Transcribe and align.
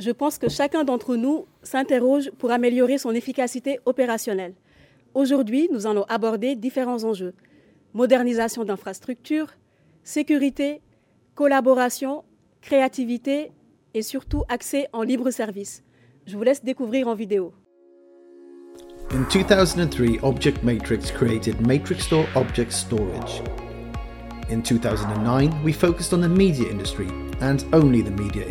je 0.00 0.10
pense 0.10 0.38
que 0.38 0.48
chacun 0.48 0.82
d'entre 0.82 1.14
nous 1.14 1.46
s'interroge 1.62 2.30
pour 2.38 2.50
améliorer 2.50 2.98
son 2.98 3.12
efficacité 3.12 3.80
opérationnelle. 3.84 4.54
Aujourd'hui, 5.14 5.68
nous 5.72 5.86
allons 5.86 6.04
aborder 6.08 6.56
différents 6.56 7.04
enjeux. 7.04 7.34
Modernisation 7.92 8.64
d'infrastructures, 8.64 9.48
sécurité, 10.02 10.80
collaboration, 11.34 12.24
créativité 12.62 13.52
et 13.92 14.02
surtout 14.02 14.42
accès 14.48 14.88
en 14.92 15.02
libre 15.02 15.30
service. 15.30 15.82
Je 16.26 16.36
vous 16.36 16.42
laisse 16.42 16.64
découvrir 16.64 17.08
en 17.08 17.14
vidéo. 17.14 17.52
In 19.12 19.26
2003, 19.32 20.22
Object 20.22 20.62
Matrix 20.62 21.10
created 21.10 21.60
Matrix 21.66 22.04
Store 22.04 22.26
Object 22.36 22.72
Storage. 22.72 23.42
In 24.50 24.60
2009, 24.62 25.64
we 25.64 25.72
focused 25.72 26.12
on 26.12 26.20
the 26.20 26.28
media 26.28 26.70
industry 26.70 27.08
and 27.40 27.64
only 27.72 28.02
the 28.02 28.10
media. 28.10 28.46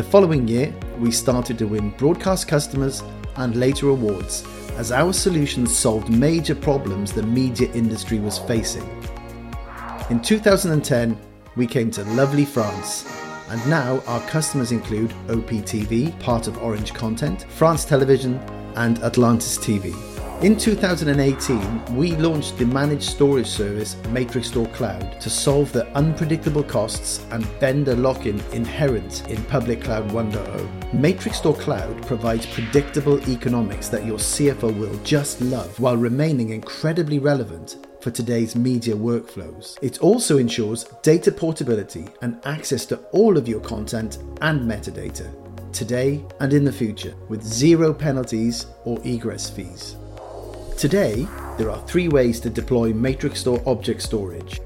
The 0.00 0.08
following 0.08 0.48
year, 0.48 0.74
we 0.98 1.10
started 1.10 1.58
to 1.58 1.66
win 1.66 1.90
broadcast 1.90 2.48
customers 2.48 3.02
and 3.36 3.54
later 3.54 3.90
awards 3.90 4.46
as 4.78 4.92
our 4.92 5.12
solutions 5.12 5.76
solved 5.76 6.08
major 6.08 6.54
problems 6.54 7.12
the 7.12 7.22
media 7.22 7.70
industry 7.74 8.18
was 8.18 8.38
facing. 8.38 8.88
In 10.08 10.22
2010, 10.22 11.20
we 11.54 11.66
came 11.66 11.90
to 11.90 12.04
lovely 12.14 12.46
France, 12.46 13.14
and 13.50 13.68
now 13.68 14.02
our 14.06 14.20
customers 14.20 14.72
include 14.72 15.10
OPTV, 15.26 16.18
part 16.18 16.46
of 16.46 16.56
Orange 16.62 16.94
Content, 16.94 17.42
France 17.50 17.84
Television, 17.84 18.36
and 18.76 19.00
Atlantis 19.00 19.58
TV. 19.58 20.09
In 20.42 20.56
2018, 20.56 21.94
we 21.94 22.16
launched 22.16 22.56
the 22.56 22.64
managed 22.64 23.02
storage 23.02 23.46
service 23.46 23.94
Matrix 24.08 24.48
Store 24.48 24.68
Cloud 24.68 25.20
to 25.20 25.28
solve 25.28 25.70
the 25.70 25.86
unpredictable 25.88 26.62
costs 26.62 27.26
and 27.30 27.44
vendor 27.60 27.94
lock 27.94 28.24
in 28.24 28.40
inherent 28.52 29.28
in 29.28 29.44
Public 29.44 29.82
Cloud 29.82 30.08
1.0. 30.08 30.94
Matrix 30.94 31.36
Store 31.36 31.54
Cloud 31.56 32.06
provides 32.06 32.46
predictable 32.46 33.20
economics 33.28 33.90
that 33.90 34.06
your 34.06 34.16
CFO 34.16 34.74
will 34.78 34.96
just 35.04 35.42
love 35.42 35.78
while 35.78 35.98
remaining 35.98 36.48
incredibly 36.48 37.18
relevant 37.18 37.86
for 38.00 38.10
today's 38.10 38.56
media 38.56 38.94
workflows. 38.94 39.76
It 39.82 39.98
also 40.00 40.38
ensures 40.38 40.84
data 41.02 41.30
portability 41.30 42.08
and 42.22 42.40
access 42.46 42.86
to 42.86 42.96
all 43.12 43.36
of 43.36 43.46
your 43.46 43.60
content 43.60 44.16
and 44.40 44.62
metadata, 44.62 45.30
today 45.74 46.24
and 46.40 46.54
in 46.54 46.64
the 46.64 46.72
future, 46.72 47.14
with 47.28 47.42
zero 47.42 47.92
penalties 47.92 48.64
or 48.86 48.98
egress 49.04 49.50
fees. 49.50 49.96
Today, 50.80 51.28
there 51.58 51.70
are 51.70 51.86
three 51.86 52.08
ways 52.08 52.40
to 52.40 52.48
deploy 52.48 52.94
Matrix 52.94 53.40
Store 53.40 53.62
object 53.66 54.00
storage. 54.00 54.62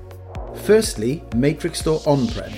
Firstly, 0.62 1.25
Matrix 1.34 1.81
Store 1.81 2.01
on 2.06 2.29
prem, 2.29 2.53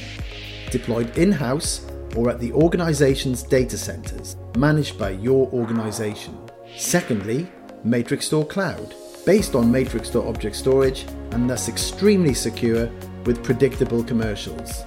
deployed 0.70 1.16
in 1.16 1.32
house 1.32 1.86
or 2.16 2.28
at 2.28 2.38
the 2.38 2.52
organization's 2.52 3.42
data 3.42 3.78
centers, 3.78 4.36
managed 4.58 4.98
by 4.98 5.08
your 5.08 5.48
organization. 5.54 6.38
Secondly, 6.76 7.48
Matrix 7.82 8.26
Store 8.26 8.44
Cloud, 8.44 8.94
based 9.24 9.54
on 9.54 9.72
Matrix 9.72 10.08
Store 10.08 10.28
object 10.28 10.54
storage 10.54 11.06
and 11.30 11.48
thus 11.48 11.70
extremely 11.70 12.34
secure 12.34 12.90
with 13.24 13.42
predictable 13.42 14.04
commercials. 14.04 14.84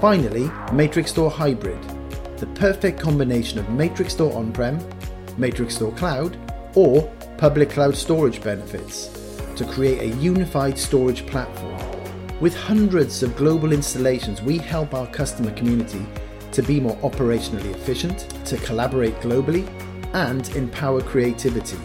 Finally, 0.00 0.50
Matrix 0.72 1.10
Store 1.10 1.30
Hybrid, 1.30 1.82
the 2.38 2.46
perfect 2.54 2.98
combination 2.98 3.58
of 3.58 3.68
Matrix 3.68 4.14
Store 4.14 4.32
on 4.32 4.50
prem, 4.50 4.80
Matrix 5.36 5.74
Store 5.74 5.92
Cloud, 5.92 6.38
or 6.74 7.12
public 7.38 7.70
cloud 7.70 7.96
storage 7.96 8.42
benefits 8.42 9.06
to 9.54 9.64
create 9.64 10.00
a 10.00 10.16
unified 10.16 10.76
storage 10.76 11.24
platform. 11.24 11.78
With 12.40 12.52
hundreds 12.56 13.22
of 13.22 13.36
global 13.36 13.72
installations, 13.72 14.42
we 14.42 14.58
help 14.58 14.92
our 14.92 15.06
customer 15.06 15.52
community 15.52 16.04
to 16.50 16.62
be 16.62 16.80
more 16.80 16.96
operationally 16.96 17.72
efficient, 17.72 18.28
to 18.44 18.56
collaborate 18.58 19.14
globally, 19.20 19.64
and 20.14 20.48
empower 20.56 21.00
creativity. 21.00 21.78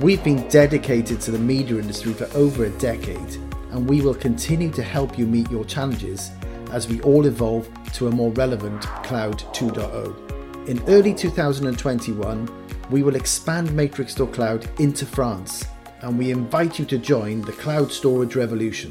We've 0.00 0.24
been 0.24 0.48
dedicated 0.48 1.20
to 1.20 1.30
the 1.30 1.38
media 1.38 1.78
industry 1.78 2.12
for 2.12 2.28
over 2.36 2.64
a 2.64 2.70
decade, 2.70 3.36
and 3.70 3.88
we 3.88 4.00
will 4.00 4.14
continue 4.14 4.72
to 4.72 4.82
help 4.82 5.16
you 5.16 5.26
meet 5.28 5.48
your 5.52 5.64
challenges 5.64 6.32
as 6.72 6.88
we 6.88 7.00
all 7.02 7.26
evolve 7.26 7.70
to 7.92 8.08
a 8.08 8.10
more 8.10 8.32
relevant 8.32 8.82
Cloud 9.04 9.38
2.0. 9.54 10.68
In 10.68 10.82
early 10.88 11.14
2021, 11.14 12.65
we 12.90 13.02
will 13.02 13.16
expand 13.16 13.72
Matrix 13.74 14.12
Store 14.12 14.30
Cloud 14.30 14.64
into 14.78 15.04
France, 15.04 15.64
and 16.02 16.16
we 16.18 16.30
invite 16.30 16.78
you 16.78 16.84
to 16.86 16.96
join 16.98 17.40
the 17.42 17.52
cloud 17.52 17.90
storage 17.90 18.36
revolution. 18.36 18.90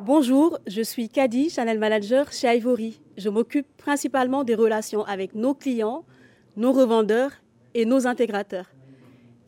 Bonjour, 0.00 0.58
je 0.66 0.82
suis 0.82 1.08
Kadi, 1.08 1.50
Channel 1.50 1.78
Manager 1.78 2.30
chez 2.32 2.48
Ivory. 2.48 3.00
Je 3.16 3.28
m'occupe 3.28 3.66
principalement 3.76 4.42
des 4.42 4.56
relations 4.56 5.04
avec 5.04 5.34
nos 5.34 5.54
clients, 5.54 6.04
nos 6.56 6.72
revendeurs 6.72 7.30
et 7.74 7.84
nos 7.86 8.06
intégrateurs. 8.06 8.66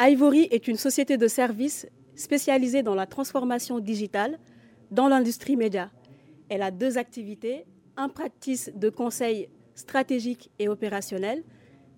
Ivory 0.01 0.49
est 0.51 0.69
une 0.69 0.77
société 0.77 1.17
de 1.17 1.27
services 1.27 1.89
spécialisée 2.15 2.83
dans 2.83 2.95
la 2.95 3.07
transformation 3.07 3.81
digitale 3.81 4.39
dans 4.91 5.09
l'industrie 5.09 5.57
média. 5.57 5.91
Elle 6.49 6.63
a 6.63 6.71
deux 6.71 6.97
activités, 6.97 7.65
un 7.97 8.09
practice 8.09 8.71
de 8.75 8.89
conseil 8.89 9.49
stratégique 9.75 10.51
et 10.59 10.69
opérationnel, 10.69 11.43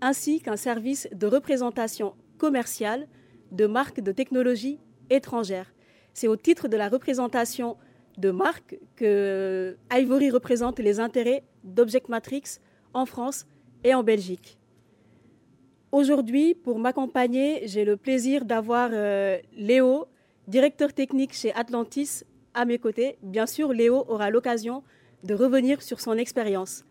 ainsi 0.00 0.40
qu'un 0.40 0.56
service 0.56 1.08
de 1.12 1.26
représentation 1.26 2.14
commerciale 2.38 3.08
de 3.52 3.66
marques 3.66 4.00
de 4.00 4.12
technologie 4.12 4.78
étrangères. 5.10 5.72
C'est 6.14 6.28
au 6.28 6.36
titre 6.36 6.68
de 6.68 6.76
la 6.76 6.88
représentation 6.88 7.76
de 8.18 8.30
marques 8.30 8.78
que 8.96 9.76
Ivory 9.92 10.30
représente 10.30 10.78
les 10.80 11.00
intérêts 11.00 11.44
d'Object 11.64 12.08
Matrix 12.08 12.58
en 12.92 13.06
France 13.06 13.46
et 13.84 13.94
en 13.94 14.02
Belgique. 14.02 14.58
Aujourd'hui, 15.92 16.54
pour 16.54 16.78
m'accompagner, 16.78 17.66
j'ai 17.66 17.84
le 17.84 17.96
plaisir 17.96 18.44
d'avoir 18.44 18.90
euh, 18.92 19.38
Léo, 19.56 20.06
directeur 20.46 20.92
technique 20.92 21.32
chez 21.32 21.52
Atlantis, 21.54 22.24
à 22.54 22.64
mes 22.64 22.78
côtés. 22.78 23.16
Bien 23.22 23.46
sûr, 23.46 23.72
Léo 23.72 24.04
aura 24.08 24.30
l'occasion 24.30 24.82
de 25.24 25.34
revenir 25.34 25.80
sur 25.80 26.00
son 26.00 26.14
expérience. 26.18 26.84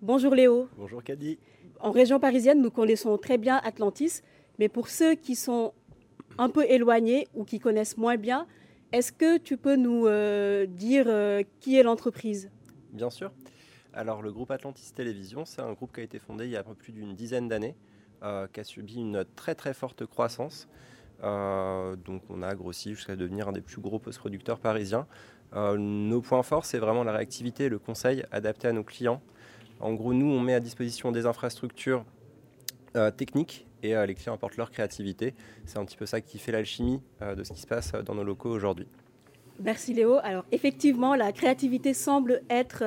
Bonjour 0.00 0.34
Léo. 0.34 0.68
Bonjour 0.76 1.02
Kadi. 1.02 1.38
En 1.80 1.92
région 1.92 2.18
parisienne, 2.18 2.60
nous 2.60 2.70
connaissons 2.70 3.16
très 3.18 3.38
bien 3.38 3.60
Atlantis, 3.62 4.22
mais 4.58 4.68
pour 4.68 4.88
ceux 4.88 5.14
qui 5.14 5.36
sont 5.36 5.72
un 6.36 6.48
peu 6.48 6.64
éloignés 6.68 7.28
ou 7.34 7.44
qui 7.44 7.60
connaissent 7.60 7.96
moins 7.96 8.16
bien, 8.16 8.46
est-ce 8.92 9.12
que 9.12 9.38
tu 9.38 9.56
peux 9.56 9.76
nous 9.76 10.06
euh, 10.06 10.66
dire 10.66 11.04
euh, 11.06 11.42
qui 11.60 11.76
est 11.76 11.84
l'entreprise? 11.84 12.50
Bien 12.92 13.10
sûr. 13.10 13.30
Alors 13.92 14.22
le 14.22 14.32
groupe 14.32 14.50
Atlantis 14.50 14.92
Télévision, 14.92 15.44
c'est 15.44 15.62
un 15.62 15.72
groupe 15.72 15.92
qui 15.92 16.00
a 16.00 16.02
été 16.02 16.18
fondé 16.18 16.46
il 16.46 16.50
y 16.50 16.56
a 16.56 16.64
plus 16.64 16.92
d'une 16.92 17.14
dizaine 17.14 17.48
d'années, 17.48 17.76
euh, 18.22 18.48
qui 18.52 18.60
a 18.60 18.64
subi 18.64 18.96
une 18.96 19.24
très 19.36 19.54
très 19.54 19.74
forte 19.74 20.04
croissance. 20.04 20.68
donc 21.22 22.22
on 22.28 22.42
a 22.42 22.54
grossi 22.54 22.94
jusqu'à 22.94 23.16
devenir 23.16 23.48
un 23.48 23.52
des 23.52 23.60
plus 23.60 23.80
gros 23.80 23.98
post-producteurs 23.98 24.58
parisiens. 24.58 25.06
nos 25.54 26.20
points 26.20 26.42
forts, 26.42 26.64
c'est 26.64 26.78
vraiment 26.78 27.04
la 27.04 27.12
réactivité 27.12 27.64
et 27.64 27.68
le 27.68 27.78
conseil 27.78 28.24
adapté 28.30 28.68
à 28.68 28.72
nos 28.72 28.84
clients. 28.84 29.20
En 29.80 29.94
gros, 29.94 30.12
nous, 30.12 30.26
on 30.26 30.40
met 30.40 30.54
à 30.54 30.60
disposition 30.60 31.12
des 31.12 31.26
infrastructures 31.26 32.04
euh, 32.96 33.10
techniques 33.10 33.66
et 33.82 33.94
euh, 33.94 34.06
les 34.06 34.14
clients 34.14 34.34
apportent 34.34 34.56
leur 34.56 34.70
créativité. 34.70 35.34
C'est 35.66 35.78
un 35.78 35.84
petit 35.84 35.96
peu 35.96 36.06
ça 36.06 36.20
qui 36.20 36.38
fait 36.38 36.52
l'alchimie 36.52 37.00
euh, 37.22 37.34
de 37.34 37.44
ce 37.44 37.52
qui 37.52 37.60
se 37.60 37.66
passe 37.66 37.92
dans 37.92 38.14
nos 38.14 38.24
locaux 38.24 38.50
aujourd'hui. 38.50 38.86
Merci 39.60 39.94
Léo. 39.94 40.18
Alors 40.22 40.44
effectivement, 40.52 41.14
la 41.14 41.32
créativité 41.32 41.92
semble 41.92 42.42
être 42.48 42.82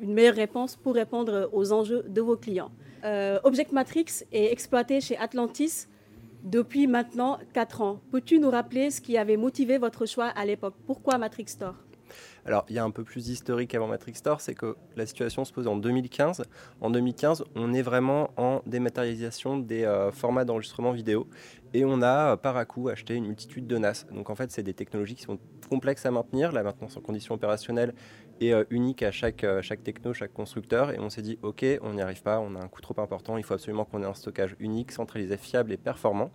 une 0.00 0.14
meilleure 0.14 0.34
réponse 0.34 0.76
pour 0.76 0.94
répondre 0.94 1.50
aux 1.52 1.72
enjeux 1.72 2.02
de 2.08 2.20
vos 2.22 2.36
clients. 2.36 2.70
Object 3.44 3.72
Matrix 3.72 4.24
est 4.32 4.50
exploité 4.52 5.02
chez 5.02 5.18
Atlantis 5.18 5.86
depuis 6.44 6.86
maintenant 6.86 7.38
4 7.52 7.82
ans. 7.82 8.00
Peux-tu 8.10 8.38
nous 8.38 8.50
rappeler 8.50 8.90
ce 8.90 9.02
qui 9.02 9.18
avait 9.18 9.36
motivé 9.36 9.76
votre 9.76 10.06
choix 10.06 10.28
à 10.28 10.46
l'époque? 10.46 10.74
Pourquoi 10.86 11.18
Matrix 11.18 11.48
Store? 11.48 11.74
Alors, 12.44 12.64
il 12.68 12.74
y 12.74 12.78
a 12.78 12.84
un 12.84 12.90
peu 12.90 13.04
plus 13.04 13.26
d'historique 13.26 13.74
avant 13.74 13.86
Matrix 13.86 14.14
Store, 14.14 14.40
c'est 14.40 14.54
que 14.54 14.76
la 14.96 15.06
situation 15.06 15.44
se 15.44 15.52
pose 15.52 15.68
en 15.68 15.76
2015. 15.76 16.42
En 16.80 16.90
2015, 16.90 17.44
on 17.54 17.72
est 17.72 17.82
vraiment 17.82 18.30
en 18.36 18.62
dématérialisation 18.66 19.58
des 19.58 19.84
euh, 19.84 20.10
formats 20.10 20.44
d'enregistrement 20.44 20.90
vidéo 20.90 21.28
et 21.72 21.84
on 21.84 22.02
a 22.02 22.32
euh, 22.32 22.36
par 22.36 22.56
à 22.56 22.64
coup 22.64 22.88
acheté 22.88 23.14
une 23.14 23.26
multitude 23.26 23.68
de 23.68 23.78
NAS. 23.78 24.06
Donc, 24.12 24.28
en 24.28 24.34
fait, 24.34 24.50
c'est 24.50 24.64
des 24.64 24.74
technologies 24.74 25.14
qui 25.14 25.22
sont 25.22 25.38
complexes 25.70 26.04
à 26.04 26.10
maintenir. 26.10 26.50
La 26.50 26.64
maintenance 26.64 26.96
en 26.96 27.00
conditions 27.00 27.36
opérationnelles 27.36 27.94
est 28.40 28.52
euh, 28.52 28.64
unique 28.70 29.04
à 29.04 29.12
chaque, 29.12 29.46
chaque 29.60 29.84
techno, 29.84 30.12
chaque 30.12 30.32
constructeur. 30.32 30.90
Et 30.90 30.98
on 30.98 31.10
s'est 31.10 31.22
dit, 31.22 31.38
OK, 31.42 31.64
on 31.82 31.92
n'y 31.92 32.02
arrive 32.02 32.22
pas, 32.22 32.40
on 32.40 32.56
a 32.56 32.60
un 32.60 32.68
coût 32.68 32.80
trop 32.80 33.00
important, 33.00 33.36
il 33.36 33.44
faut 33.44 33.54
absolument 33.54 33.84
qu'on 33.84 34.02
ait 34.02 34.06
un 34.06 34.14
stockage 34.14 34.56
unique, 34.58 34.90
centralisé, 34.90 35.36
fiable 35.36 35.72
et 35.72 35.76
performant. 35.76 36.32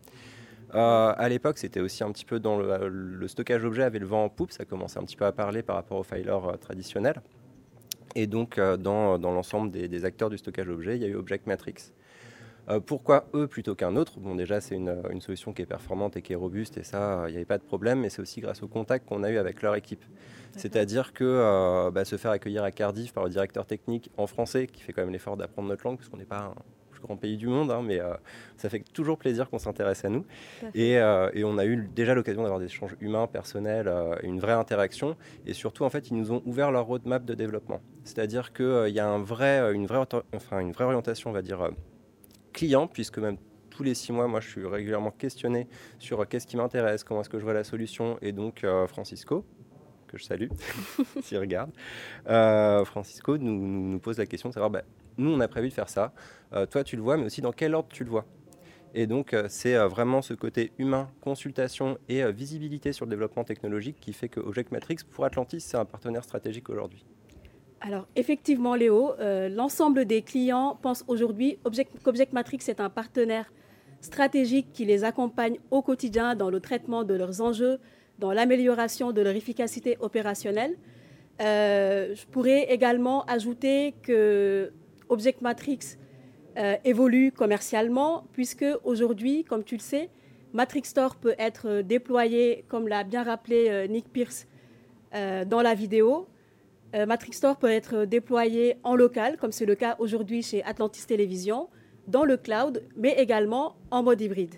Euh, 0.76 1.14
à 1.16 1.30
l'époque, 1.30 1.58
c'était 1.58 1.80
aussi 1.80 2.04
un 2.04 2.12
petit 2.12 2.26
peu 2.26 2.40
dans 2.40 2.58
le, 2.60 3.28
stockage 3.28 3.64
objet 3.64 3.84
avait 3.84 4.00
le 4.00 4.06
vent 4.06 4.26
en 4.26 4.30
poupe, 4.30 4.52
ça 4.52 4.66
commençait 4.66 5.00
un 5.00 5.04
petit 5.04 5.16
peu 5.16 5.26
à 5.26 5.32
parler 5.32 5.64
par 5.64 5.76
rapport 5.76 5.98
aux 5.98 6.04
filers 6.04 6.46
euh, 6.46 6.58
traditionnels. 6.58 7.22
Et 8.16 8.28
donc, 8.28 8.58
euh, 8.58 8.78
dans, 8.78 9.18
l'ensemble 9.18 9.72
des, 9.72 10.06
acteurs 10.06 10.30
du 10.30 10.38
stockage 10.38 10.68
objet, 10.70 10.98
il 10.98 11.02
y 11.02 11.06
a 11.06 11.08
eu 11.08 11.16
Object 11.16 11.48
Matrix. 11.48 11.94
pourquoi 12.86 13.28
eux 13.34 13.48
plutôt 13.48 13.76
qu'un 13.76 13.96
autre? 13.96 14.20
Bon, 14.20 14.36
déjà, 14.36 14.60
c'est 14.60 14.76
une, 14.76 15.02
une, 15.12 15.22
solution 15.22 15.54
qui 15.54 15.62
est 15.62 15.66
performante 15.66 16.18
et 16.18 16.22
qui 16.22 16.34
est 16.34 16.38
robuste, 16.38 16.78
et 16.78 16.84
ça, 16.84 17.26
il 17.28 17.32
n'y 17.32 17.38
avait 17.38 17.46
pas 17.46 17.58
de 17.58 17.64
problème, 17.64 18.02
mais 18.02 18.10
c'est 18.10 18.22
aussi 18.22 18.42
grâce 18.42 18.62
au 18.64 18.68
contact 18.68 19.08
qu'on 19.08 19.24
a 19.24 19.30
eu 19.30 19.38
avec 19.38 19.62
leur 19.62 19.76
équipe. 19.76 20.04
C'est-à-dire 20.58 21.14
que 21.14 21.90
bah, 21.92 22.04
se 22.04 22.18
faire 22.18 22.32
accueillir 22.32 22.64
à 22.64 22.72
Cardiff 22.72 23.14
par 23.14 23.24
le 23.24 23.30
directeur 23.30 23.66
technique 23.66 24.10
en 24.18 24.28
français, 24.28 24.68
qui 24.68 24.82
fait 24.82 24.92
quand 24.92 25.04
même 25.04 25.14
l'effort 25.14 25.38
d'apprendre 25.38 25.70
notre 25.70 25.86
langue, 25.86 25.98
parce 25.98 26.10
qu'on 26.10 26.18
n'est 26.18 26.26
pas 26.26 26.40
un 26.40 26.56
plus 26.98 27.08
grand 27.08 27.18
pays 27.18 27.38
du 27.38 27.48
monde, 27.48 27.72
hein, 27.72 27.82
mais 27.84 28.00
euh, 28.00 28.14
ça 28.58 28.70
fait 28.70 28.84
toujours 28.94 29.18
plaisir 29.18 29.50
qu'on 29.50 29.60
s'intéresse 29.60 30.04
à 30.04 30.10
nous. 30.10 30.26
Et, 30.74 30.98
euh, 30.98 31.30
et, 31.34 31.44
on 31.44 31.58
a 31.58 31.66
eu 31.66 31.88
déjà 31.96 32.16
l'occasion 32.16 32.42
d'avoir 32.42 32.60
des 32.60 32.66
échanges 32.66 32.96
humains, 33.02 33.28
personnels, 33.28 33.88
euh, 33.88 34.16
une 34.24 34.40
vraie 34.40 34.54
interaction. 34.54 35.16
Et 35.46 35.54
surtout, 35.54 35.84
en 35.84 35.90
fait, 35.90 36.10
ils 36.10 36.18
nous 36.18 36.32
ont 36.32 36.42
ouvert 36.46 36.72
leur 36.72 36.86
roadmap 36.86 37.24
de 37.24 37.36
développement. 37.36 37.82
C'est-à-dire 38.04 38.52
qu'il 38.52 38.90
y 38.90 39.00
a 39.00 39.08
un 39.08 39.20
vrai, 39.20 39.74
une, 39.74 39.86
vraie, 39.86 40.04
enfin, 40.34 40.60
une 40.60 40.72
vraie 40.72 40.86
orientation, 40.86 41.30
on 41.30 41.34
va 41.34 41.42
dire, 41.42 41.70
client, 42.54 42.88
puisque 42.88 43.20
même 43.20 43.38
tous 43.70 43.84
les 43.84 43.94
six 43.94 44.12
mois, 44.12 44.28
moi, 44.28 44.40
je 44.40 44.50
suis 44.50 44.66
régulièrement 44.66 45.12
questionné 45.12 45.68
sur 46.00 46.28
qu'est-ce 46.28 46.48
qui 46.48 46.58
m'intéresse, 46.58 47.04
comment 47.04 47.22
est-ce 47.22 47.30
que 47.30 47.38
je 47.38 47.44
vois 47.44 47.54
la 47.54 47.64
solution. 47.64 48.18
Et 48.24 48.32
donc, 48.32 48.66
Francisco, 48.88 49.46
que 50.08 50.18
je 50.18 50.24
salue, 50.24 50.48
s'il 51.22 51.38
regarde, 51.38 51.70
Francisco 52.86 53.38
nous, 53.38 53.54
nous, 53.54 54.00
pose 54.00 54.18
la 54.18 54.26
question 54.26 54.50
de 54.50 54.54
savoir 54.56 54.72
bah, 54.72 54.82
nous, 55.18 55.32
on 55.32 55.40
a 55.40 55.48
prévu 55.48 55.70
de 55.70 55.74
faire 55.74 55.90
ça. 55.90 56.14
Euh, 56.54 56.66
toi, 56.66 56.84
tu 56.84 56.96
le 56.96 57.02
vois, 57.02 57.18
mais 57.18 57.26
aussi 57.26 57.42
dans 57.42 57.52
quel 57.52 57.76
ordre 57.76 57.90
tu 57.92 58.04
le 58.04 58.10
vois. 58.10 58.26
Et 58.94 59.06
donc, 59.06 59.34
euh, 59.34 59.48
c'est 59.50 59.76
euh, 59.76 59.88
vraiment 59.88 60.22
ce 60.22 60.34
côté 60.34 60.72
humain, 60.78 61.10
consultation 61.22 61.98
et 62.08 62.32
visibilité 62.32 62.94
sur 62.94 63.06
le 63.06 63.10
développement 63.10 63.44
technologique 63.44 63.98
qui 64.00 64.14
fait 64.14 64.30
que 64.30 64.40
Object 64.40 64.72
Matrix, 64.72 64.98
pour 65.12 65.26
Atlantis, 65.26 65.62
c'est 65.62 65.78
un 65.78 65.86
partenaire 65.86 66.24
stratégique 66.24 66.70
aujourd'hui. 66.70 67.06
Alors, 67.82 68.08
effectivement, 68.16 68.74
Léo, 68.74 69.14
l'ensemble 69.20 70.06
des 70.06 70.24
clients 70.24 70.80
pensent 70.82 71.04
aujourd'hui 71.08 71.60
qu'Object 72.04 72.34
Matrix 72.34 72.60
est 72.68 72.80
un 72.80 72.90
partenaire 72.90 73.54
stratégique 74.02 74.70
qui 74.74 74.84
les 74.86 75.04
accompagne 75.04 75.60
au 75.70 75.84
quotidien 75.84 76.34
dans 76.34 76.50
le 76.50 76.60
traitement 76.60 77.04
de 77.04 77.14
leurs 77.14 77.40
enjeux, 77.40 77.78
dans 78.18 78.32
l'amélioration 78.32 79.12
de 79.12 79.22
leur 79.22 79.36
efficacité 79.36 79.96
opérationnelle. 80.00 80.76
je 81.40 82.26
pourrais 82.32 82.64
également 82.64 83.24
ajouter 83.26 83.94
que 84.02 84.74
Object 85.10 85.42
Matrix 85.42 85.98
euh, 86.58 86.76
évolue 86.84 87.32
commercialement, 87.32 88.24
puisque 88.34 88.66
aujourd'hui, 88.84 89.44
comme 89.44 89.64
tu 89.64 89.76
le 89.76 89.82
sais, 89.82 90.10
Matrix 90.54 90.86
Store 90.86 91.16
peut 91.16 91.36
être 91.38 91.82
déployé, 91.82 92.66
comme 92.68 92.88
l'a 92.88 93.04
bien 93.04 93.24
rappelé 93.24 93.68
euh, 93.70 93.88
Nick 93.88 94.12
Pierce 94.12 94.48
euh, 95.14 95.46
dans 95.46 95.62
la 95.62 95.74
vidéo. 95.74 96.28
Matrix 96.94 97.34
Store 97.34 97.58
peut 97.58 97.70
être 97.70 98.06
déployé 98.06 98.78
en 98.84 98.96
local, 98.96 99.38
comme 99.38 99.52
c'est 99.52 99.66
le 99.66 99.76
cas 99.76 99.98
aujourd'hui 100.00 100.42
chez 100.42 100.64
Atlantis 100.64 101.06
Télévision, 101.06 101.68
dans 102.08 102.24
le 102.24 102.38
cloud, 102.38 102.82
mais 102.96 103.12
également 103.20 103.76
en 103.92 104.02
mode 104.02 104.22
hybride. 104.22 104.56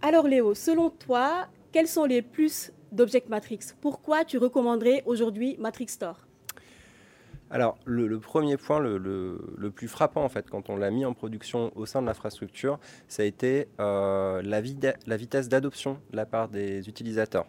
Alors 0.00 0.28
Léo, 0.28 0.54
selon 0.54 0.88
toi, 0.88 1.48
quels 1.72 1.88
sont 1.88 2.04
les 2.04 2.22
plus 2.22 2.72
d'Object 2.92 3.28
Matrix? 3.28 3.58
Pourquoi 3.82 4.24
tu 4.24 4.38
recommanderais 4.38 5.02
aujourd'hui 5.04 5.56
Matrix 5.58 5.88
Store? 5.88 6.26
Alors, 7.50 7.78
le, 7.84 8.18
premier 8.18 8.56
point, 8.56 8.80
le, 8.80 9.70
plus 9.70 9.88
frappant, 9.88 10.24
en 10.24 10.28
fait, 10.28 10.50
quand 10.50 10.70
on 10.70 10.76
l'a 10.76 10.90
mis 10.90 11.04
en 11.04 11.14
production 11.14 11.72
au 11.76 11.86
sein 11.86 12.02
de 12.02 12.06
l'infrastructure, 12.06 12.78
ça 13.06 13.22
a 13.22 13.26
été 13.26 13.68
euh, 13.80 14.42
la, 14.42 14.60
vitesse 14.60 15.48
d'adoption 15.48 16.00
de 16.10 16.16
la 16.16 16.26
part 16.26 16.48
des 16.48 16.88
utilisateurs. 16.88 17.46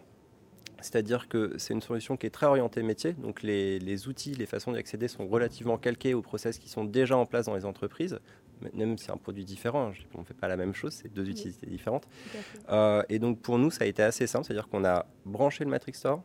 C'est-à-dire 0.80 1.28
que 1.28 1.54
c'est 1.56 1.72
une 1.72 1.80
solution 1.80 2.16
qui 2.16 2.26
est 2.26 2.30
très 2.30 2.46
orientée 2.46 2.82
métier, 2.82 3.14
donc 3.14 3.42
les, 3.42 4.08
outils, 4.08 4.34
les 4.34 4.46
façons 4.46 4.72
d'y 4.72 4.78
accéder 4.78 5.08
sont 5.08 5.26
relativement 5.26 5.78
calqués 5.78 6.14
aux 6.14 6.22
process 6.22 6.58
qui 6.58 6.68
sont 6.68 6.84
déjà 6.84 7.16
en 7.16 7.24
place 7.24 7.46
dans 7.46 7.54
les 7.54 7.64
entreprises, 7.64 8.20
même 8.74 8.96
si 8.98 9.06
c'est 9.06 9.12
un 9.12 9.16
produit 9.16 9.44
différent, 9.44 9.88
hein, 9.88 9.92
on 10.14 10.20
ne 10.20 10.24
fait 10.24 10.34
pas 10.34 10.48
la 10.48 10.56
même 10.56 10.74
chose, 10.74 10.92
c'est 10.92 11.12
deux 11.12 11.28
utilités 11.28 11.66
différentes. 11.66 12.06
Euh, 12.68 13.02
et 13.08 13.18
donc 13.18 13.40
pour 13.40 13.58
nous, 13.58 13.70
ça 13.70 13.84
a 13.84 13.86
été 13.86 14.02
assez 14.02 14.26
simple, 14.26 14.44
c'est-à-dire 14.44 14.68
qu'on 14.68 14.84
a 14.84 15.06
branché 15.24 15.64
le 15.64 15.70
Matrix 15.70 15.94
Store, 15.94 16.22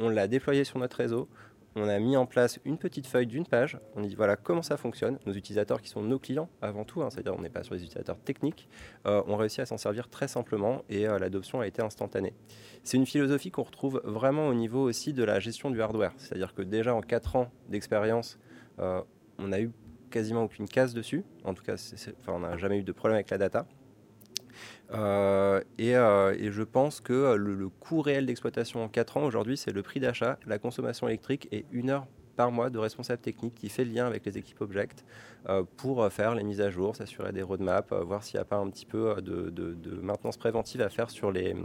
on 0.00 0.08
l'a 0.08 0.26
déployé 0.26 0.64
sur 0.64 0.78
notre 0.78 0.96
réseau, 0.98 1.28
on 1.76 1.88
a 1.88 1.98
mis 1.98 2.16
en 2.16 2.24
place 2.24 2.58
une 2.64 2.78
petite 2.78 3.06
feuille 3.06 3.26
d'une 3.26 3.46
page. 3.46 3.78
On 3.94 4.00
dit 4.00 4.14
voilà 4.14 4.36
comment 4.36 4.62
ça 4.62 4.78
fonctionne. 4.78 5.18
Nos 5.26 5.34
utilisateurs 5.34 5.82
qui 5.82 5.90
sont 5.90 6.02
nos 6.02 6.18
clients 6.18 6.48
avant 6.62 6.84
tout, 6.84 7.02
hein, 7.02 7.10
c'est-à-dire 7.10 7.34
on 7.36 7.42
n'est 7.42 7.50
pas 7.50 7.62
sur 7.62 7.74
les 7.74 7.82
utilisateurs 7.82 8.18
techniques, 8.18 8.68
euh, 9.06 9.22
ont 9.26 9.36
réussi 9.36 9.60
à 9.60 9.66
s'en 9.66 9.76
servir 9.76 10.08
très 10.08 10.26
simplement 10.26 10.82
et 10.88 11.06
euh, 11.06 11.18
l'adoption 11.18 11.60
a 11.60 11.66
été 11.66 11.82
instantanée. 11.82 12.34
C'est 12.82 12.96
une 12.96 13.06
philosophie 13.06 13.50
qu'on 13.50 13.62
retrouve 13.62 14.00
vraiment 14.04 14.48
au 14.48 14.54
niveau 14.54 14.88
aussi 14.88 15.12
de 15.12 15.22
la 15.22 15.38
gestion 15.38 15.70
du 15.70 15.82
hardware. 15.82 16.12
C'est-à-dire 16.16 16.54
que 16.54 16.62
déjà 16.62 16.94
en 16.94 17.02
4 17.02 17.36
ans 17.36 17.50
d'expérience, 17.68 18.38
euh, 18.78 19.02
on 19.38 19.48
n'a 19.48 19.60
eu 19.60 19.70
quasiment 20.10 20.44
aucune 20.44 20.66
case 20.66 20.94
dessus. 20.94 21.24
En 21.44 21.52
tout 21.52 21.62
cas, 21.62 21.74
on 22.28 22.40
n'a 22.40 22.56
jamais 22.56 22.78
eu 22.78 22.84
de 22.84 22.92
problème 22.92 23.16
avec 23.16 23.28
la 23.28 23.38
data. 23.38 23.66
Euh, 24.92 25.60
euh, 25.80 26.36
et, 26.38 26.50
je 26.50 26.62
pense 26.62 27.00
que 27.00 27.34
le, 27.34 27.68
coût 27.68 28.00
réel 28.00 28.26
d'exploitation 28.26 28.84
en 28.84 28.88
4 28.88 29.16
ans 29.16 29.24
aujourd'hui, 29.24 29.56
c'est 29.56 29.72
le 29.72 29.82
prix 29.82 30.00
d'achat, 30.00 30.38
la 30.46 30.58
consommation 30.58 31.08
électrique 31.08 31.48
et 31.52 31.66
une 31.72 31.90
heure 31.90 32.06
par 32.36 32.52
mois 32.52 32.68
de 32.68 32.78
responsable 32.78 33.22
technique 33.22 33.54
qui 33.54 33.70
fait 33.70 33.84
le 33.84 33.92
lien 33.92 34.06
avec 34.06 34.26
les 34.26 34.36
équipes 34.36 34.60
Object 34.60 35.04
euh, 35.48 35.64
pour 35.78 36.06
faire 36.12 36.34
les 36.34 36.44
mises 36.44 36.60
à 36.60 36.70
jour, 36.70 36.94
s'assurer 36.94 37.32
des 37.32 37.42
roadmaps, 37.42 37.92
voir 37.92 38.22
s'il 38.22 38.36
n'y 38.36 38.42
a 38.42 38.44
pas 38.44 38.58
un 38.58 38.68
petit 38.68 38.86
peu 38.86 39.20
de, 39.22 40.00
maintenance 40.02 40.36
préventive 40.36 40.82
à 40.82 40.90
faire 40.90 41.10
sur 41.10 41.32
les, 41.32 41.56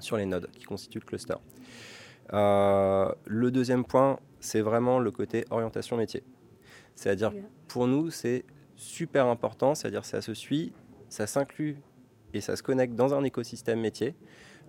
sur 0.00 0.16
les 0.16 0.26
nodes 0.26 0.50
qui 0.52 0.64
constituent 0.64 1.00
le 1.00 1.06
cluster. 1.06 1.36
le 2.32 3.50
deuxième 3.50 3.84
point, 3.84 4.18
c'est 4.40 4.60
vraiment 4.60 4.98
le 4.98 5.10
côté 5.10 5.44
orientation 5.50 5.96
métier. 5.96 6.24
C'est-à-dire, 6.96 7.32
pour 7.68 7.86
nous, 7.86 8.10
c'est 8.10 8.44
super 8.76 9.26
important, 9.26 9.74
c'est-à-dire 9.74 10.04
ça 10.04 10.20
se 10.20 10.34
suit, 10.34 10.72
ça 11.08 11.26
s'inclut 11.26 11.76
et 12.34 12.40
ça 12.40 12.56
se 12.56 12.62
connecte 12.62 12.94
dans 12.94 13.14
un 13.14 13.24
écosystème 13.24 13.80
métier. 13.80 14.14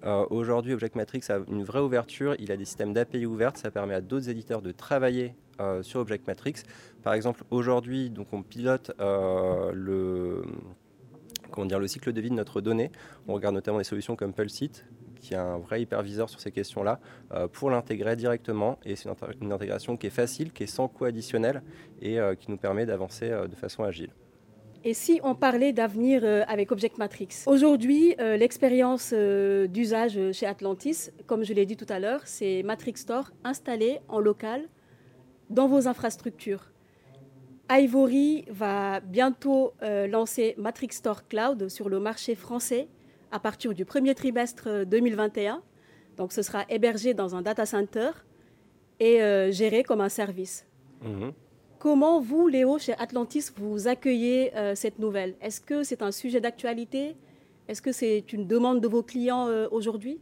Euh, 0.06 0.26
aujourd'hui, 0.30 0.74
Object 0.74 0.96
Matrix 0.96 1.22
a 1.30 1.40
une 1.50 1.64
vraie 1.64 1.80
ouverture, 1.80 2.36
il 2.40 2.52
a 2.52 2.58
des 2.58 2.66
systèmes 2.66 2.94
d'API 2.94 3.26
ouvertes, 3.26 3.58
ça 3.58 3.72
permet 3.72 3.96
à 3.96 4.02
d'autres 4.02 4.30
éditeurs 4.30 4.62
de 4.62 4.72
travailler 4.72 5.34
euh, 5.60 5.82
sur 5.82 6.00
Object 6.00 6.28
Matrix. 6.28 6.56
Par 7.02 7.14
exemple, 7.14 7.44
aujourd'hui, 7.50 8.14
on 8.32 8.44
pilote 8.44 8.92
euh, 9.00 9.72
le, 9.74 10.44
comment 11.52 11.66
dire, 11.66 11.80
le 11.80 11.88
cycle 11.88 12.14
de 12.14 12.22
vie 12.22 12.30
de 12.30 12.36
notre 12.36 12.62
donnée. 12.62 12.92
On 13.28 13.34
regarde 13.34 13.56
notamment 13.56 13.80
des 13.80 13.84
solutions 13.84 14.16
comme 14.16 14.34
Pulsit, 14.34 14.86
qui 15.20 15.34
a 15.34 15.44
un 15.44 15.58
vrai 15.58 15.82
hyperviseur 15.82 16.30
sur 16.30 16.40
ces 16.40 16.52
questions-là, 16.52 17.00
pour 17.54 17.72
l'intégrer 17.72 18.16
directement. 18.16 18.78
Et 18.86 18.96
c'est 18.96 19.10
une, 19.42 19.52
intégration 19.52 19.98
qui 19.98 20.06
est 20.06 20.12
facile, 20.12 20.52
qui 20.52 20.64
est 20.64 20.68
sans 20.68 20.88
coût 20.88 21.06
additionnel 21.06 21.64
et 22.00 22.20
qui 22.40 22.52
nous 22.52 22.58
permet 22.58 22.86
d'avancer 22.86 23.30
de 23.30 23.56
façon 23.56 23.84
agile. 23.84 24.12
Et 24.88 24.94
si 24.94 25.20
on 25.24 25.34
parlait 25.34 25.74
d'avenir 25.74 26.22
euh, 26.24 26.44
avec 26.48 26.72
Object 26.72 27.00
Matrix? 27.00 27.30
Aujourd'hui, 27.48 28.14
euh, 28.20 28.38
l'expérience 28.38 29.14
euh, 29.16 29.66
d'usage 29.66 30.20
chez 30.32 30.46
Atlantis, 30.46 31.10
comme 31.26 31.44
je 31.44 31.54
l'ai 31.54 31.66
dit 31.66 31.76
tout 31.76 31.88
à 31.90 32.00
l'heure, 32.00 32.22
c'est 32.26 32.62
Matrix 32.62 32.98
Store 32.98 33.32
installé 33.44 34.00
en 34.08 34.20
local 34.20 34.70
dans 35.50 35.68
vos 35.68 35.88
infrastructures. 35.88 36.72
Ivory 37.72 38.46
va 38.48 39.00
bientôt 39.00 39.74
lancer 39.82 40.54
Matrix 40.60 40.90
Store 40.92 41.28
Cloud 41.28 41.68
sur 41.68 41.90
le 41.90 42.00
marché 42.00 42.36
français 42.36 42.88
à 43.32 43.40
partir 43.40 43.74
du 43.74 43.86
premier 43.86 44.14
trimestre 44.14 44.86
2021. 44.86 45.64
Donc 46.16 46.32
ce 46.32 46.44
sera 46.44 46.64
hébergé 46.70 47.16
dans 47.16 47.36
un 47.36 47.42
data 47.42 47.66
center 47.66 48.12
et 49.00 49.18
géré 49.52 49.82
comme 49.82 50.02
un 50.02 50.10
service. 50.10 50.68
Mhm. 51.02 51.34
Comment 51.86 52.20
vous, 52.20 52.48
Léo, 52.48 52.80
chez 52.80 52.94
Atlantis, 52.94 53.52
vous 53.58 53.88
accueillez 53.88 54.58
euh, 54.58 54.74
cette 54.74 54.98
nouvelle? 54.98 55.36
Est-ce 55.40 55.62
que 55.62 55.84
c'est 55.84 56.02
un 56.02 56.12
sujet 56.12 56.42
d'actualité? 56.42 57.16
Est-ce 57.68 57.80
que 57.80 57.92
c'est 57.92 58.34
une 58.34 58.48
demande 58.48 58.82
de 58.82 58.88
vos 58.88 59.04
clients 59.04 59.48
euh, 59.50 59.68
aujourd'hui? 59.70 60.18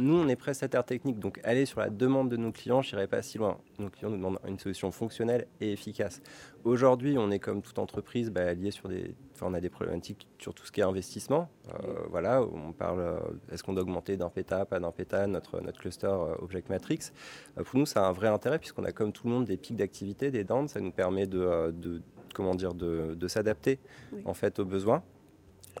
Nous, 0.00 0.14
on 0.14 0.28
est 0.28 0.36
prestataire 0.36 0.84
technique, 0.84 1.18
donc 1.18 1.40
aller 1.44 1.66
sur 1.66 1.80
la 1.80 1.90
demande 1.90 2.28
de 2.30 2.36
nos 2.36 2.52
clients, 2.52 2.82
je 2.82 2.94
n'irai 2.94 3.06
pas 3.06 3.22
si 3.22 3.38
loin. 3.38 3.58
Nos 3.78 3.90
clients 3.90 4.10
nous 4.10 4.16
demandent 4.16 4.38
une 4.46 4.58
solution 4.58 4.90
fonctionnelle 4.90 5.46
et 5.60 5.72
efficace. 5.72 6.20
Aujourd'hui, 6.64 7.16
on 7.18 7.30
est 7.30 7.38
comme 7.38 7.62
toute 7.62 7.78
entreprise 7.78 8.30
bah, 8.30 8.52
lié 8.54 8.70
sur 8.70 8.88
des, 8.88 9.14
enfin, 9.34 9.46
on 9.48 9.54
a 9.54 9.60
des 9.60 9.70
problématiques 9.70 10.28
sur 10.38 10.54
tout 10.54 10.64
ce 10.66 10.72
qui 10.72 10.80
est 10.80 10.84
investissement. 10.84 11.48
Euh, 11.68 11.94
voilà, 12.10 12.42
on 12.42 12.72
parle, 12.72 13.00
euh, 13.00 13.18
est-ce 13.52 13.62
qu'on 13.62 13.72
doit 13.72 13.82
augmenter 13.82 14.16
d'un 14.16 14.30
péta, 14.30 14.64
pas 14.64 14.80
d'un 14.80 14.92
péta, 14.92 15.26
notre, 15.26 15.60
notre 15.60 15.80
cluster 15.80 16.06
euh, 16.06 16.34
Object 16.40 16.68
Matrix. 16.68 17.10
pour 17.56 17.78
nous, 17.78 17.86
ça 17.86 18.06
a 18.06 18.08
un 18.08 18.12
vrai 18.12 18.28
intérêt 18.28 18.58
puisqu'on 18.58 18.84
a 18.84 18.92
comme 18.92 19.12
tout 19.12 19.26
le 19.26 19.32
monde 19.32 19.44
des 19.44 19.56
pics 19.56 19.76
d'activité, 19.76 20.30
des 20.30 20.44
dents. 20.44 20.66
Ça 20.66 20.80
nous 20.80 20.92
permet 20.92 21.26
de, 21.26 21.72
de 21.72 22.02
comment 22.34 22.54
dire, 22.54 22.74
de, 22.74 23.14
de 23.14 23.28
s'adapter 23.28 23.78
en 24.24 24.34
fait 24.34 24.58
aux 24.58 24.64
besoins. 24.64 25.02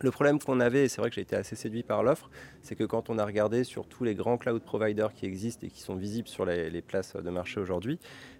Le 0.00 0.10
problème 0.10 0.38
qu'on 0.38 0.60
avait, 0.60 0.84
et 0.84 0.88
c'est 0.88 1.00
vrai 1.00 1.10
que 1.10 1.16
j'ai 1.16 1.22
été 1.22 1.36
assez 1.36 1.56
séduit 1.56 1.82
par 1.82 2.02
l'offre, 2.02 2.30
c'est 2.62 2.74
que 2.74 2.84
quand 2.84 3.10
on 3.10 3.18
a 3.18 3.24
regardé 3.24 3.64
sur 3.64 3.86
tous 3.86 4.04
les 4.04 4.14
grands 4.14 4.38
cloud 4.38 4.62
providers 4.62 5.12
qui 5.12 5.26
existent 5.26 5.66
et 5.66 5.70
qui 5.70 5.80
sont 5.82 5.96
visibles 5.96 6.28
sur 6.28 6.44
les, 6.44 6.82
places 6.82 7.16
de 7.16 7.30
marché 7.30 7.60
aujourd'hui, 7.60 7.98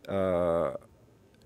euh, 0.09 0.71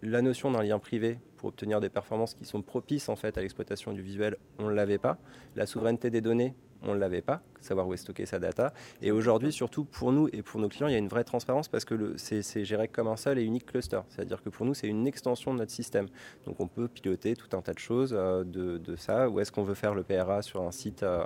la 0.02 0.22
notion 0.22 0.50
d'un 0.50 0.62
lien 0.62 0.78
privé 0.78 1.18
pour 1.36 1.48
obtenir 1.48 1.80
des 1.80 1.88
performances 1.88 2.34
qui 2.34 2.44
sont 2.44 2.62
propices 2.62 3.08
en 3.08 3.16
fait 3.16 3.36
à 3.38 3.40
l'exploitation 3.40 3.92
du 3.92 4.02
visuel, 4.02 4.36
on 4.58 4.68
ne 4.68 4.74
l'avait 4.74 4.98
pas. 4.98 5.18
La 5.56 5.66
souveraineté 5.66 6.10
des 6.10 6.20
données, 6.20 6.54
on 6.86 6.94
ne 6.94 6.98
l'avait 6.98 7.22
pas, 7.22 7.42
savoir 7.60 7.86
où 7.86 7.94
est 7.94 7.98
stocké 7.98 8.26
sa 8.26 8.38
data. 8.38 8.72
Et 9.02 9.10
aujourd'hui, 9.10 9.52
surtout 9.52 9.84
pour 9.84 10.12
nous 10.12 10.28
et 10.32 10.42
pour 10.42 10.60
nos 10.60 10.68
clients, 10.68 10.88
il 10.88 10.92
y 10.92 10.96
a 10.96 10.98
une 10.98 11.08
vraie 11.08 11.24
transparence 11.24 11.68
parce 11.68 11.84
que 11.84 12.14
c'est 12.16 12.64
géré 12.64 12.88
comme 12.88 13.08
un 13.08 13.16
seul 13.16 13.38
et 13.38 13.42
unique 13.42 13.66
cluster. 13.66 14.00
C'est-à-dire 14.10 14.42
que 14.42 14.50
pour 14.50 14.66
nous, 14.66 14.74
c'est 14.74 14.88
une 14.88 15.06
extension 15.06 15.54
de 15.54 15.58
notre 15.58 15.72
système. 15.72 16.06
Donc 16.46 16.60
on 16.60 16.66
peut 16.66 16.88
piloter 16.88 17.34
tout 17.34 17.56
un 17.56 17.62
tas 17.62 17.72
de 17.72 17.78
choses 17.78 18.14
euh, 18.16 18.44
de, 18.44 18.96
ça. 18.96 19.28
Où 19.28 19.40
est-ce 19.40 19.50
qu'on 19.50 19.64
veut 19.64 19.74
faire 19.74 19.94
le 19.94 20.02
PRA 20.02 20.42
sur 20.42 20.62
un 20.62 20.70
site, 20.70 21.02
euh, 21.02 21.24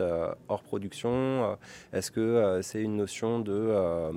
euh, 0.00 0.34
hors 0.48 0.62
production? 0.62 1.58
Est-ce 1.92 2.10
que 2.10 2.60
c'est 2.62 2.82
une 2.82 2.96
notion 2.96 3.40
de 3.40 4.12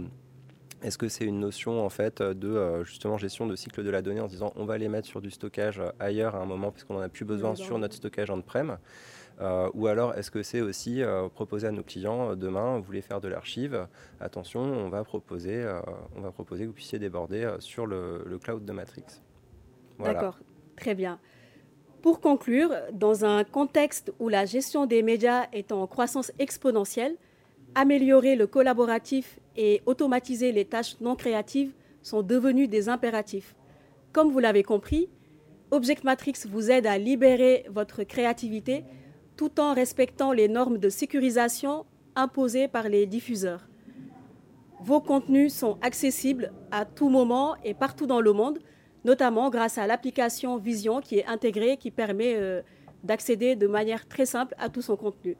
est-ce 0.83 0.97
que 0.97 1.07
c'est 1.07 1.25
une 1.25 1.39
notion 1.39 1.83
en 1.83 1.89
fait 1.89 2.21
de 2.21 2.49
euh, 2.49 2.83
justement 2.83 3.17
gestion 3.17 3.47
de 3.47 3.55
cycle 3.55 3.83
de 3.83 3.89
la 3.89 4.01
donnée 4.01 4.19
en 4.19 4.27
disant 4.27 4.51
on 4.55 4.65
va 4.65 4.77
les 4.77 4.89
mettre 4.89 5.07
sur 5.07 5.21
du 5.21 5.31
stockage 5.31 5.81
ailleurs 5.99 6.35
à 6.35 6.39
un 6.39 6.45
moment 6.45 6.71
puisqu'on 6.71 6.95
n'en 6.95 7.01
a 7.01 7.09
plus 7.09 7.25
besoin 7.25 7.55
sur 7.55 7.79
notre 7.79 7.95
stockage 7.95 8.29
on-prem 8.29 8.77
euh, 9.41 9.69
ou 9.73 9.87
alors 9.87 10.13
est-ce 10.15 10.29
que 10.29 10.43
c'est 10.43 10.61
aussi 10.61 11.01
euh, 11.01 11.29
proposer 11.29 11.67
à 11.67 11.71
nos 11.71 11.83
clients 11.83 12.35
demain 12.35 12.77
vous 12.77 12.83
voulez 12.83 13.01
faire 13.01 13.21
de 13.21 13.27
l'archive 13.27 13.87
attention 14.19 14.61
on 14.61 14.89
va 14.89 15.03
proposer 15.03 15.65
on 16.15 16.21
va 16.21 16.31
proposer 16.31 16.63
que 16.63 16.67
vous 16.67 16.73
puissiez 16.73 16.99
déborder 16.99 17.55
sur 17.59 17.85
le, 17.85 18.37
cloud 18.41 18.65
de 18.65 18.73
Matrix. 18.73 19.03
D'accord, 19.99 20.37
très 20.75 20.95
bien. 20.95 21.19
Pour 22.01 22.19
conclure, 22.19 22.71
dans 22.91 23.23
un 23.23 23.45
contexte 23.45 24.11
où 24.19 24.27
la 24.27 24.45
gestion 24.45 24.85
des 24.85 25.01
médias 25.01 25.47
est 25.53 25.71
en 25.71 25.87
croissance 25.87 26.33
exponentielle, 26.37 27.15
améliorer 27.75 28.35
le 28.35 28.47
collaboratif 28.47 29.39
et 29.55 29.81
automatiser 29.85 30.51
les 30.51 30.65
tâches 30.65 30.99
non 31.01 31.15
créatives 31.15 31.73
sont 32.01 32.21
devenus 32.21 32.69
des 32.69 32.89
impératifs. 32.89 33.55
Comme 34.11 34.29
vous 34.29 34.39
l'avez 34.39 34.63
compris, 34.63 35.09
Object 35.71 36.03
Matrix 36.03 36.35
vous 36.47 36.69
aide 36.69 36.85
à 36.85 36.97
libérer 36.97 37.65
votre 37.69 38.03
créativité 38.03 38.83
tout 39.35 39.59
en 39.59 39.73
respectant 39.73 40.31
les 40.31 40.47
normes 40.47 40.77
de 40.77 40.89
sécurisation 40.89 41.85
imposées 42.15 42.67
par 42.67 42.89
les 42.89 43.07
diffuseurs. 43.07 43.67
Vos 44.81 44.99
contenus 44.99 45.53
sont 45.53 45.77
accessibles 45.81 46.51
à 46.69 46.85
tout 46.85 47.09
moment 47.09 47.55
et 47.63 47.73
partout 47.73 48.05
dans 48.05 48.21
le 48.21 48.33
monde, 48.33 48.59
notamment 49.05 49.49
grâce 49.49 49.77
à 49.77 49.87
l'application 49.87 50.57
Vision 50.57 51.01
qui 51.01 51.19
est 51.19 51.25
intégrée, 51.25 51.77
qui 51.77 51.89
permet 51.89 52.35
euh, 52.35 52.61
d'accéder 53.03 53.55
de 53.55 53.65
manière 53.65 54.07
très 54.07 54.25
simple 54.25 54.53
à 54.59 54.69
tout 54.69 54.81
son 54.81 54.95
contenu. 54.95 55.37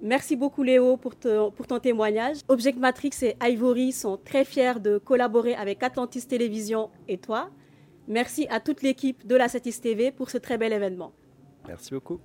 Merci 0.00 0.36
beaucoup 0.36 0.62
Léo 0.62 0.96
pour, 0.96 1.16
ton 1.16 1.78
témoignage. 1.80 2.38
Object 2.48 2.78
Matrix 2.78 3.12
et 3.22 3.36
Ivory 3.42 3.92
sont 3.92 4.18
très 4.18 4.44
fiers 4.44 4.78
de 4.80 4.98
collaborer 4.98 5.54
avec 5.54 5.82
Atlantis 5.82 6.26
Télévision 6.26 6.90
et 7.08 7.18
toi. 7.18 7.50
Merci 8.06 8.46
à 8.50 8.60
toute 8.60 8.82
l'équipe 8.82 9.26
de 9.26 9.34
la 9.34 9.48
Satis 9.48 9.80
TV 9.80 10.12
pour 10.12 10.30
ce 10.30 10.38
très 10.38 10.58
bel 10.58 10.72
événement. 10.72 11.12
Merci 11.66 11.92
beaucoup. 11.92 12.20